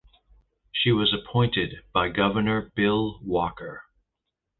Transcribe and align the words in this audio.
She 0.71 0.91
was 0.91 1.13
appointed 1.13 1.83
by 1.93 2.09
Governor 2.09 2.71
Bill 2.75 3.19
Walker. 3.21 3.83